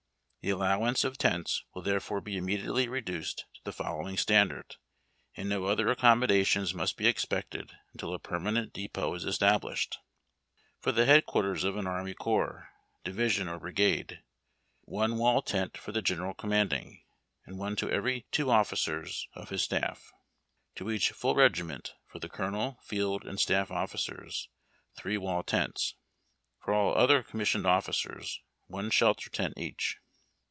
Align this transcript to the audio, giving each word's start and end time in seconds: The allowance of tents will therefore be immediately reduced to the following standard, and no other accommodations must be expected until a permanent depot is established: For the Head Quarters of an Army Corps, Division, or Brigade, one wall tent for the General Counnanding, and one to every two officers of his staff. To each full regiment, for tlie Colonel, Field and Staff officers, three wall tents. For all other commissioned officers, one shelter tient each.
The 0.43 0.49
allowance 0.49 1.03
of 1.03 1.19
tents 1.19 1.65
will 1.75 1.83
therefore 1.83 2.19
be 2.19 2.35
immediately 2.35 2.87
reduced 2.87 3.45
to 3.53 3.61
the 3.63 3.71
following 3.71 4.17
standard, 4.17 4.77
and 5.37 5.47
no 5.47 5.65
other 5.65 5.87
accommodations 5.91 6.73
must 6.73 6.97
be 6.97 7.05
expected 7.05 7.73
until 7.93 8.11
a 8.11 8.17
permanent 8.17 8.73
depot 8.73 9.13
is 9.13 9.23
established: 9.23 9.99
For 10.79 10.91
the 10.91 11.05
Head 11.05 11.27
Quarters 11.27 11.63
of 11.63 11.77
an 11.77 11.85
Army 11.85 12.15
Corps, 12.15 12.69
Division, 13.03 13.47
or 13.47 13.59
Brigade, 13.59 14.23
one 14.81 15.19
wall 15.19 15.43
tent 15.43 15.77
for 15.77 15.91
the 15.91 16.01
General 16.01 16.33
Counnanding, 16.33 17.03
and 17.45 17.59
one 17.59 17.75
to 17.75 17.91
every 17.91 18.25
two 18.31 18.49
officers 18.49 19.27
of 19.35 19.49
his 19.49 19.61
staff. 19.61 20.11
To 20.73 20.89
each 20.89 21.11
full 21.11 21.35
regiment, 21.35 21.93
for 22.07 22.19
tlie 22.19 22.31
Colonel, 22.31 22.79
Field 22.81 23.25
and 23.27 23.39
Staff 23.39 23.69
officers, 23.69 24.49
three 24.97 25.17
wall 25.19 25.43
tents. 25.43 25.93
For 26.57 26.73
all 26.73 26.97
other 26.97 27.21
commissioned 27.21 27.67
officers, 27.67 28.41
one 28.65 28.89
shelter 28.89 29.29
tient 29.29 29.53
each. 29.57 29.99